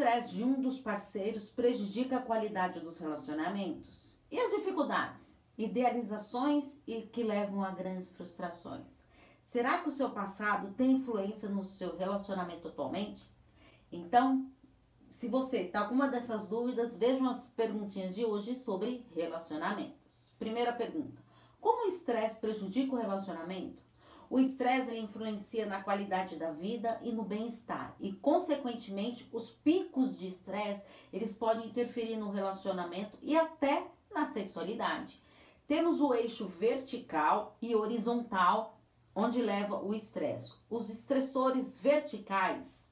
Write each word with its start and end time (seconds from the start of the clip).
estresse 0.00 0.34
de 0.34 0.42
um 0.42 0.62
dos 0.62 0.78
parceiros 0.78 1.50
prejudica 1.50 2.16
a 2.16 2.22
qualidade 2.22 2.80
dos 2.80 2.98
relacionamentos? 2.98 4.16
E 4.30 4.40
as 4.40 4.50
dificuldades, 4.52 5.30
idealizações 5.58 6.80
e 6.86 7.02
que 7.02 7.22
levam 7.22 7.62
a 7.62 7.70
grandes 7.70 8.08
frustrações? 8.08 9.04
Será 9.42 9.78
que 9.78 9.90
o 9.90 9.92
seu 9.92 10.08
passado 10.08 10.72
tem 10.72 10.92
influência 10.92 11.50
no 11.50 11.64
seu 11.66 11.98
relacionamento 11.98 12.68
atualmente? 12.68 13.30
Então, 13.92 14.50
se 15.10 15.28
você 15.28 15.62
está 15.62 15.86
com 15.86 15.94
uma 15.94 16.08
dessas 16.08 16.48
dúvidas, 16.48 16.96
vejam 16.96 17.28
as 17.28 17.46
perguntinhas 17.48 18.14
de 18.14 18.24
hoje 18.24 18.54
sobre 18.54 19.04
relacionamentos. 19.14 20.32
Primeira 20.38 20.72
pergunta: 20.72 21.22
Como 21.60 21.84
o 21.84 21.88
estresse 21.88 22.40
prejudica 22.40 22.94
o 22.94 22.98
relacionamento? 22.98 23.82
O 24.30 24.38
estresse 24.38 24.96
influencia 24.96 25.66
na 25.66 25.82
qualidade 25.82 26.36
da 26.36 26.52
vida 26.52 27.00
e 27.02 27.10
no 27.10 27.24
bem-estar 27.24 27.96
e, 27.98 28.12
consequentemente, 28.12 29.28
os 29.32 29.50
picos 29.50 30.16
de 30.16 30.28
estresse 30.28 30.86
eles 31.12 31.34
podem 31.34 31.66
interferir 31.66 32.16
no 32.16 32.30
relacionamento 32.30 33.18
e 33.20 33.36
até 33.36 33.88
na 34.08 34.26
sexualidade. 34.26 35.20
Temos 35.66 36.00
o 36.00 36.14
eixo 36.14 36.46
vertical 36.46 37.56
e 37.60 37.74
horizontal, 37.74 38.78
onde 39.12 39.42
leva 39.42 39.82
o 39.82 39.92
estresse. 39.92 40.52
Os 40.70 40.88
estressores 40.88 41.76
verticais 41.76 42.88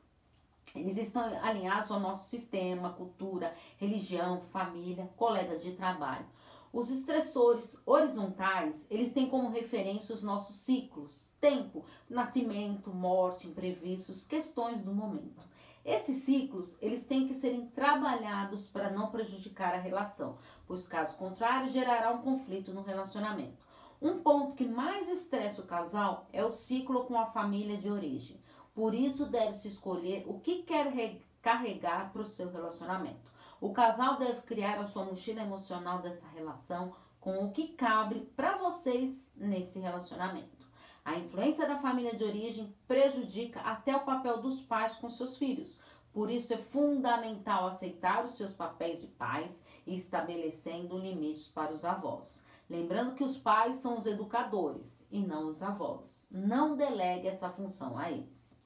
eles 0.74 0.96
estão 0.96 1.22
alinhados 1.42 1.90
ao 1.90 2.00
nosso 2.00 2.28
sistema, 2.28 2.92
cultura, 2.92 3.54
religião, 3.78 4.40
família, 4.40 5.08
colegas 5.16 5.62
de 5.62 5.72
trabalho. 5.72 6.26
Os 6.72 6.90
estressores 6.90 7.80
horizontais, 7.86 8.86
eles 8.90 9.12
têm 9.12 9.28
como 9.28 9.48
referência 9.48 10.14
os 10.14 10.22
nossos 10.22 10.56
ciclos, 10.56 11.30
tempo, 11.40 11.84
nascimento, 12.08 12.92
morte, 12.92 13.46
imprevistos, 13.48 14.26
questões 14.26 14.82
do 14.82 14.94
momento. 14.94 15.48
Esses 15.84 16.18
ciclos, 16.24 16.76
eles 16.82 17.06
têm 17.06 17.26
que 17.26 17.34
serem 17.34 17.68
trabalhados 17.68 18.66
para 18.66 18.90
não 18.90 19.10
prejudicar 19.10 19.72
a 19.72 19.80
relação, 19.80 20.36
pois 20.66 20.86
caso 20.86 21.16
contrário, 21.16 21.70
gerará 21.70 22.12
um 22.12 22.20
conflito 22.20 22.74
no 22.74 22.82
relacionamento. 22.82 23.66
Um 24.00 24.18
ponto 24.18 24.54
que 24.54 24.66
mais 24.66 25.08
estressa 25.08 25.62
o 25.62 25.66
casal 25.66 26.28
é 26.32 26.44
o 26.44 26.50
ciclo 26.50 27.04
com 27.06 27.18
a 27.18 27.26
família 27.26 27.78
de 27.78 27.90
origem. 27.90 28.38
Por 28.74 28.94
isso, 28.94 29.24
deve-se 29.24 29.68
escolher 29.68 30.24
o 30.28 30.38
que 30.38 30.62
quer 30.62 30.92
carregar 31.40 32.12
para 32.12 32.22
o 32.22 32.26
seu 32.26 32.50
relacionamento. 32.50 33.28
O 33.60 33.72
casal 33.72 34.16
deve 34.18 34.42
criar 34.42 34.78
a 34.78 34.86
sua 34.86 35.04
mochila 35.04 35.42
emocional 35.42 36.00
dessa 36.00 36.26
relação 36.28 36.94
com 37.20 37.44
o 37.44 37.50
que 37.50 37.68
cabe 37.68 38.20
para 38.36 38.56
vocês 38.56 39.28
nesse 39.34 39.80
relacionamento. 39.80 40.66
A 41.04 41.16
influência 41.16 41.66
da 41.66 41.78
família 41.78 42.14
de 42.14 42.22
origem 42.22 42.72
prejudica 42.86 43.60
até 43.60 43.96
o 43.96 44.04
papel 44.04 44.40
dos 44.40 44.60
pais 44.60 44.96
com 44.96 45.10
seus 45.10 45.36
filhos. 45.36 45.78
Por 46.12 46.30
isso 46.30 46.54
é 46.54 46.56
fundamental 46.56 47.66
aceitar 47.66 48.24
os 48.24 48.36
seus 48.36 48.52
papéis 48.52 49.00
de 49.00 49.08
pais 49.08 49.64
e 49.86 49.96
estabelecendo 49.96 50.96
limites 50.96 51.48
para 51.48 51.72
os 51.72 51.84
avós. 51.84 52.40
Lembrando 52.70 53.14
que 53.14 53.24
os 53.24 53.36
pais 53.36 53.78
são 53.78 53.98
os 53.98 54.06
educadores 54.06 55.06
e 55.10 55.20
não 55.20 55.48
os 55.48 55.62
avós. 55.62 56.26
Não 56.30 56.76
delegue 56.76 57.26
essa 57.26 57.48
função 57.48 57.98
a 57.98 58.10
eles. 58.10 58.57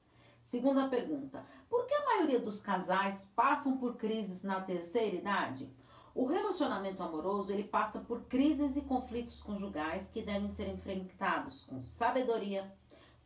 Segunda 0.42 0.88
pergunta: 0.88 1.46
por 1.70 1.86
que 1.86 1.94
a 1.94 2.04
maioria 2.04 2.40
dos 2.40 2.60
casais 2.60 3.30
passam 3.34 3.78
por 3.78 3.96
crises 3.96 4.42
na 4.42 4.60
terceira 4.60 5.16
idade? 5.16 5.72
O 6.14 6.26
relacionamento 6.26 7.02
amoroso 7.02 7.50
ele 7.52 7.64
passa 7.64 8.00
por 8.00 8.24
crises 8.24 8.76
e 8.76 8.82
conflitos 8.82 9.40
conjugais 9.40 10.08
que 10.08 10.20
devem 10.20 10.50
ser 10.50 10.68
enfrentados 10.68 11.64
com 11.64 11.82
sabedoria, 11.82 12.70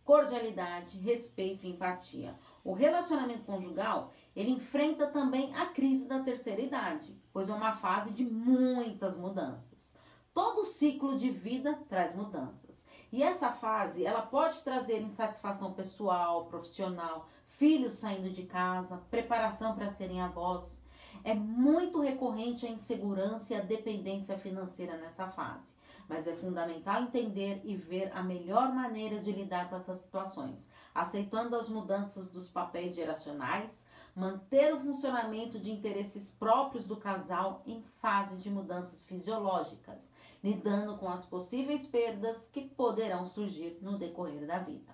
cordialidade, 0.05 0.98
respeito 0.98 1.67
e 1.67 1.70
empatia. 1.70 2.39
O 2.62 2.73
relacionamento 2.73 3.45
conjugal 3.45 4.12
ele 4.36 4.51
enfrenta 4.51 5.08
também 5.08 5.53
a 5.56 5.67
crise 5.67 6.06
da 6.06 6.23
terceira 6.23 6.62
idade, 6.62 7.20
pois 7.33 7.48
é 7.48 7.55
uma 7.55 7.73
fase 7.73 8.12
de 8.12 8.25
muitas 8.25 9.17
mudanças. 9.17 9.98
Todo 10.33 10.64
ciclo 10.64 11.19
de 11.19 11.30
vida 11.30 11.74
traz 11.89 12.14
mudanças. 12.14 12.86
E 13.12 13.22
essa 13.22 13.52
fase, 13.52 14.05
ela 14.05 14.22
pode 14.22 14.61
trazer 14.62 15.00
insatisfação 15.00 15.72
pessoal, 15.72 16.46
profissional, 16.46 17.28
filhos 17.46 17.94
saindo 17.94 18.30
de 18.30 18.42
casa, 18.42 19.00
preparação 19.11 19.74
para 19.74 19.89
serem 19.89 20.20
avós. 20.20 20.77
É 21.24 21.33
muito 21.33 22.00
recorrente 22.00 22.67
a 22.67 22.70
insegurança 22.70 23.55
e 23.55 23.56
a 23.56 23.62
dependência 23.62 24.36
financeira 24.36 24.96
nessa 24.96 25.28
fase, 25.28 25.74
mas 26.08 26.27
é 26.27 26.34
fundamental 26.34 27.02
entender 27.02 27.61
e 27.64 27.77
ver 27.77 28.11
a 28.12 28.22
melhor 28.22 28.74
maneira 28.74 29.18
de 29.20 29.33
lidar 29.33 29.70
com 29.70 29.77
essas 29.77 29.98
situações, 29.98 30.70
aceitando 30.94 31.56
as 31.56 31.68
mudanças 31.68 32.28
dos 32.28 32.50
papéis 32.50 32.94
geracionais, 32.94 33.86
manter 34.17 34.73
o 34.73 34.81
funcionamento 34.81 35.59
de 35.59 35.71
interesses 35.71 36.31
próprios 36.31 36.87
do 36.87 36.97
casal 36.97 37.63
em 37.67 37.83
fases 38.01 38.43
de 38.43 38.49
mudanças 38.49 39.03
fisiológicas, 39.03 40.11
lidando 40.43 40.97
com 40.97 41.07
as 41.07 41.27
possíveis 41.27 41.87
perdas 41.87 42.49
que 42.49 42.63
poderão 42.63 43.27
surgir 43.27 43.77
no 43.83 43.99
decorrer 43.99 44.47
da 44.47 44.59
vida. 44.59 44.91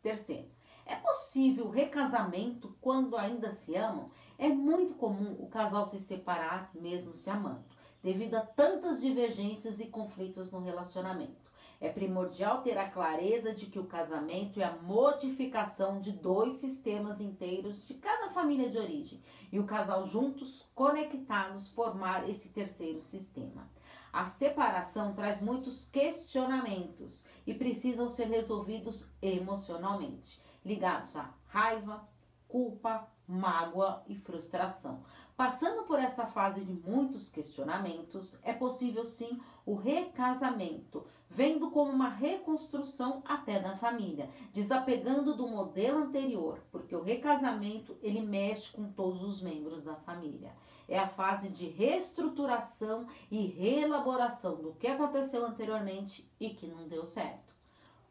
Terceiro, 0.00 0.48
é 0.86 0.96
possível 0.96 1.68
recasamento 1.68 2.74
quando 2.80 3.18
ainda 3.18 3.50
se 3.50 3.76
amam? 3.76 4.10
É 4.38 4.48
muito 4.48 4.94
comum 4.94 5.36
o 5.38 5.48
casal 5.48 5.84
se 5.84 6.00
separar 6.00 6.70
mesmo 6.74 7.14
se 7.14 7.28
amando, 7.28 7.64
devido 8.02 8.36
a 8.36 8.40
tantas 8.40 9.02
divergências 9.02 9.80
e 9.80 9.86
conflitos 9.86 10.50
no 10.50 10.60
relacionamento. 10.60 11.44
É 11.80 11.90
primordial 11.90 12.62
ter 12.62 12.78
a 12.78 12.88
clareza 12.88 13.52
de 13.52 13.66
que 13.66 13.78
o 13.78 13.86
casamento 13.86 14.60
é 14.60 14.64
a 14.64 14.76
modificação 14.76 16.00
de 16.00 16.10
dois 16.10 16.54
sistemas 16.54 17.20
inteiros 17.20 17.86
de 17.86 17.94
cada 17.94 18.30
família 18.30 18.70
de 18.70 18.78
origem 18.78 19.22
e 19.52 19.58
o 19.58 19.66
casal 19.66 20.06
juntos, 20.06 20.70
conectados, 20.74 21.70
formar 21.70 22.28
esse 22.28 22.48
terceiro 22.48 23.02
sistema. 23.02 23.70
A 24.10 24.24
separação 24.26 25.12
traz 25.12 25.42
muitos 25.42 25.86
questionamentos 25.86 27.26
e 27.46 27.52
precisam 27.52 28.08
ser 28.08 28.28
resolvidos 28.28 29.06
emocionalmente, 29.20 30.40
ligados 30.64 31.14
a 31.14 31.34
raiva, 31.48 32.08
culpa, 32.48 33.08
mágoa 33.26 34.02
e 34.06 34.14
frustração. 34.16 35.02
Passando 35.36 35.82
por 35.82 35.98
essa 35.98 36.26
fase 36.26 36.64
de 36.64 36.72
muitos 36.72 37.28
questionamentos, 37.28 38.38
é 38.42 38.54
possível 38.54 39.04
sim 39.04 39.38
o 39.66 39.74
recasamento, 39.74 41.04
vendo 41.28 41.70
como 41.70 41.92
uma 41.92 42.08
reconstrução 42.08 43.22
até 43.26 43.60
da 43.60 43.76
família, 43.76 44.30
desapegando 44.54 45.36
do 45.36 45.46
modelo 45.46 46.04
anterior, 46.04 46.62
porque 46.70 46.96
o 46.96 47.02
recasamento 47.02 47.98
ele 48.00 48.22
mexe 48.22 48.72
com 48.72 48.90
todos 48.92 49.22
os 49.22 49.42
membros 49.42 49.82
da 49.82 49.96
família. 49.96 50.54
É 50.88 50.98
a 50.98 51.08
fase 51.08 51.50
de 51.50 51.66
reestruturação 51.66 53.06
e 53.30 53.44
reelaboração 53.44 54.56
do 54.56 54.72
que 54.74 54.86
aconteceu 54.86 55.44
anteriormente 55.44 56.30
e 56.40 56.50
que 56.50 56.66
não 56.66 56.88
deu 56.88 57.04
certo. 57.04 57.55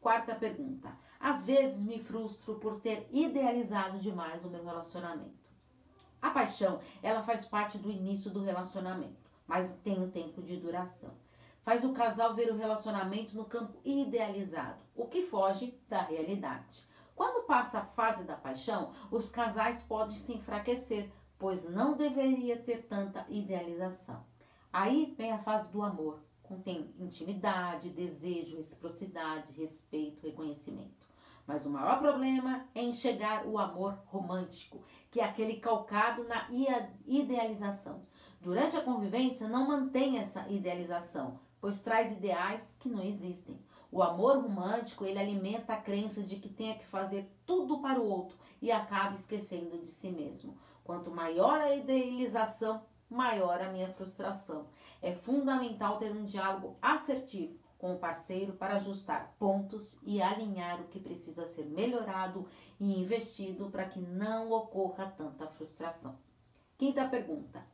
Quarta 0.05 0.35
pergunta: 0.35 0.95
às 1.19 1.43
vezes 1.43 1.83
me 1.83 1.97
frustro 1.97 2.59
por 2.59 2.79
ter 2.79 3.09
idealizado 3.11 3.97
demais 3.97 4.45
o 4.45 4.51
meu 4.51 4.63
relacionamento. 4.63 5.51
A 6.21 6.29
paixão, 6.29 6.79
ela 7.01 7.23
faz 7.23 7.47
parte 7.47 7.79
do 7.79 7.89
início 7.89 8.29
do 8.29 8.43
relacionamento, 8.43 9.31
mas 9.47 9.73
tem 9.77 9.99
um 9.99 10.11
tempo 10.11 10.43
de 10.43 10.57
duração. 10.57 11.09
Faz 11.63 11.83
o 11.83 11.91
casal 11.91 12.35
ver 12.35 12.51
o 12.51 12.55
relacionamento 12.55 13.35
no 13.35 13.45
campo 13.45 13.79
idealizado, 13.83 14.79
o 14.95 15.07
que 15.07 15.23
foge 15.23 15.75
da 15.89 16.03
realidade. 16.03 16.85
Quando 17.15 17.47
passa 17.47 17.79
a 17.79 17.85
fase 17.85 18.25
da 18.25 18.35
paixão, 18.35 18.93
os 19.09 19.27
casais 19.27 19.81
podem 19.81 20.17
se 20.17 20.35
enfraquecer, 20.35 21.11
pois 21.39 21.67
não 21.67 21.97
deveria 21.97 22.61
ter 22.61 22.83
tanta 22.83 23.25
idealização. 23.27 24.23
Aí 24.71 25.15
vem 25.17 25.31
a 25.31 25.39
fase 25.39 25.67
do 25.71 25.81
amor, 25.81 26.23
contém 26.47 26.93
intimidade, 26.99 27.89
desejo, 27.89 28.57
reciprocidade, 28.57 29.53
respeito, 29.53 30.23
reconhecimento. 30.23 31.05
Mas 31.47 31.65
o 31.65 31.69
maior 31.69 31.99
problema 31.99 32.65
é 32.73 32.81
enxergar 32.81 33.45
o 33.45 33.59
amor 33.59 33.99
romântico, 34.07 34.83
que 35.11 35.19
é 35.19 35.23
aquele 35.23 35.57
calcado 35.57 36.23
na 36.23 36.47
idealização. 37.05 38.03
Durante 38.41 38.75
a 38.75 38.81
convivência, 38.81 39.47
não 39.47 39.67
mantém 39.67 40.17
essa 40.17 40.47
idealização, 40.49 41.39
pois 41.61 41.79
traz 41.79 42.11
ideais 42.11 42.75
que 42.79 42.89
não 42.89 43.01
existem. 43.01 43.59
O 43.91 44.01
amor 44.01 44.37
romântico, 44.37 45.05
ele 45.05 45.19
alimenta 45.19 45.73
a 45.73 45.81
crença 45.81 46.21
de 46.21 46.35
que 46.35 46.49
tenha 46.49 46.77
que 46.77 46.85
fazer 46.85 47.31
tudo 47.45 47.79
para 47.79 47.99
o 47.99 48.09
outro 48.09 48.37
e 48.61 48.71
acaba 48.71 49.15
esquecendo 49.15 49.77
de 49.77 49.91
si 49.91 50.09
mesmo. 50.09 50.57
Quanto 50.83 51.09
maior 51.09 51.59
a 51.59 51.75
idealização, 51.75 52.83
maior 53.09 53.61
a 53.61 53.71
minha 53.71 53.89
frustração. 53.93 54.67
É 55.01 55.13
fundamental 55.13 55.97
ter 55.97 56.11
um 56.11 56.23
diálogo 56.23 56.77
assertivo 56.81 57.59
com 57.77 57.93
o 57.93 57.99
parceiro 57.99 58.53
para 58.53 58.75
ajustar 58.75 59.35
pontos 59.37 59.99
e 60.03 60.21
alinhar 60.21 60.81
o 60.81 60.87
que 60.87 60.99
precisa 60.99 61.47
ser 61.47 61.65
melhorado 61.65 62.47
e 62.79 62.99
investido 62.99 63.69
para 63.69 63.85
que 63.85 63.99
não 63.99 64.51
ocorra 64.51 65.13
tanta 65.17 65.47
frustração. 65.47 66.17
Quinta 66.77 67.07
pergunta: 67.07 67.65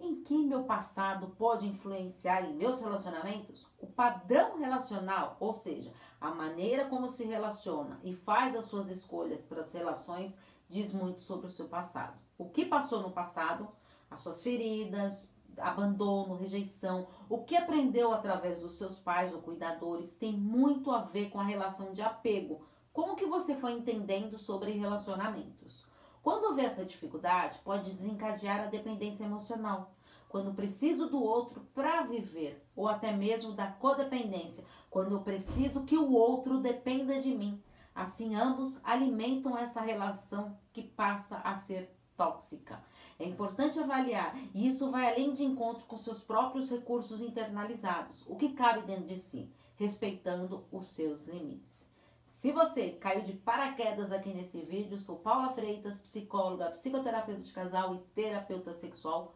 em 0.00 0.22
que 0.22 0.46
meu 0.46 0.64
passado 0.64 1.28
pode 1.36 1.66
influenciar 1.66 2.42
em 2.42 2.54
meus 2.54 2.80
relacionamentos? 2.80 3.66
O 3.78 3.86
padrão 3.86 4.58
relacional, 4.58 5.36
ou 5.38 5.52
seja, 5.52 5.92
a 6.20 6.30
maneira 6.30 6.86
como 6.86 7.08
se 7.08 7.24
relaciona 7.24 8.00
e 8.02 8.14
faz 8.14 8.56
as 8.56 8.64
suas 8.64 8.88
escolhas 8.88 9.44
para 9.44 9.60
as 9.60 9.72
relações, 9.72 10.40
diz 10.68 10.92
muito 10.94 11.20
sobre 11.20 11.48
o 11.48 11.50
seu 11.50 11.68
passado. 11.68 12.18
O 12.38 12.48
que 12.48 12.64
passou 12.64 13.02
no 13.02 13.10
passado, 13.10 13.68
as 14.10 14.20
suas 14.20 14.42
feridas, 14.42 15.32
abandono, 15.56 16.34
rejeição, 16.34 17.06
o 17.28 17.38
que 17.38 17.56
aprendeu 17.56 18.12
através 18.12 18.60
dos 18.60 18.76
seus 18.76 18.98
pais 18.98 19.32
ou 19.32 19.40
cuidadores 19.40 20.16
tem 20.16 20.32
muito 20.32 20.90
a 20.90 21.02
ver 21.02 21.30
com 21.30 21.38
a 21.38 21.44
relação 21.44 21.92
de 21.92 22.02
apego. 22.02 22.66
Como 22.92 23.14
que 23.14 23.26
você 23.26 23.54
foi 23.54 23.72
entendendo 23.72 24.38
sobre 24.38 24.72
relacionamentos? 24.72 25.86
Quando 26.22 26.44
houver 26.44 26.66
essa 26.66 26.84
dificuldade, 26.84 27.60
pode 27.64 27.90
desencadear 27.90 28.60
a 28.60 28.66
dependência 28.66 29.24
emocional. 29.24 29.94
Quando 30.28 30.54
preciso 30.54 31.08
do 31.08 31.22
outro 31.22 31.66
para 31.74 32.02
viver, 32.02 32.64
ou 32.76 32.88
até 32.88 33.12
mesmo 33.12 33.52
da 33.52 33.66
codependência, 33.66 34.64
quando 34.90 35.12
eu 35.12 35.20
preciso 35.22 35.84
que 35.84 35.96
o 35.96 36.12
outro 36.12 36.58
dependa 36.58 37.20
de 37.20 37.34
mim. 37.34 37.62
Assim, 37.94 38.34
ambos 38.34 38.80
alimentam 38.84 39.56
essa 39.56 39.80
relação 39.80 40.58
que 40.72 40.82
passa 40.82 41.38
a 41.38 41.56
ser 41.56 41.92
tóxica. 42.20 42.84
É 43.18 43.24
importante 43.24 43.80
avaliar, 43.80 44.36
e 44.54 44.68
isso 44.68 44.90
vai 44.90 45.10
além 45.10 45.32
de 45.32 45.42
encontro 45.42 45.86
com 45.86 45.96
seus 45.96 46.22
próprios 46.22 46.70
recursos 46.70 47.22
internalizados, 47.22 48.22
o 48.26 48.36
que 48.36 48.50
cabe 48.50 48.82
dentro 48.82 49.06
de 49.06 49.18
si, 49.18 49.50
respeitando 49.76 50.66
os 50.70 50.88
seus 50.88 51.28
limites. 51.28 51.88
Se 52.26 52.52
você 52.52 52.90
caiu 52.90 53.22
de 53.22 53.32
paraquedas 53.32 54.12
aqui 54.12 54.34
nesse 54.34 54.60
vídeo, 54.60 54.98
sou 54.98 55.16
Paula 55.16 55.54
Freitas, 55.54 55.98
psicóloga, 55.98 56.70
psicoterapeuta 56.70 57.40
de 57.40 57.52
casal 57.52 57.94
e 57.94 57.98
terapeuta 58.14 58.74
sexual. 58.74 59.34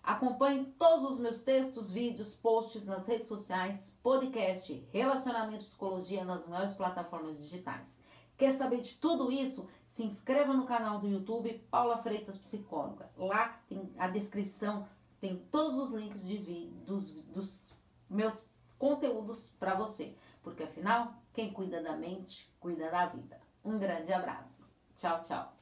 Acompanhe 0.00 0.66
todos 0.78 1.10
os 1.10 1.18
meus 1.18 1.42
textos, 1.42 1.92
vídeos, 1.92 2.32
posts 2.32 2.86
nas 2.86 3.08
redes 3.08 3.26
sociais, 3.26 3.96
podcast, 4.04 4.86
relacionamento 4.92 5.64
psicologia 5.64 6.24
nas 6.24 6.46
maiores 6.46 6.74
plataformas 6.74 7.36
digitais. 7.38 8.04
Quer 8.40 8.52
saber 8.52 8.80
de 8.80 8.94
tudo 8.94 9.30
isso? 9.30 9.68
Se 9.84 10.02
inscreva 10.02 10.54
no 10.54 10.64
canal 10.64 10.98
do 10.98 11.06
YouTube 11.06 11.62
Paula 11.70 11.98
Freitas 11.98 12.38
Psicóloga. 12.38 13.10
Lá 13.14 13.60
tem 13.68 13.92
a 13.98 14.08
descrição, 14.08 14.88
tem 15.20 15.36
todos 15.52 15.76
os 15.76 15.90
links 15.90 16.26
de, 16.26 16.70
dos, 16.86 17.12
dos 17.24 17.70
meus 18.08 18.42
conteúdos 18.78 19.54
para 19.58 19.74
você. 19.74 20.16
Porque 20.42 20.62
afinal, 20.62 21.12
quem 21.34 21.52
cuida 21.52 21.82
da 21.82 21.94
mente, 21.98 22.50
cuida 22.58 22.90
da 22.90 23.04
vida. 23.08 23.38
Um 23.62 23.78
grande 23.78 24.10
abraço. 24.10 24.66
Tchau, 24.96 25.20
tchau. 25.20 25.59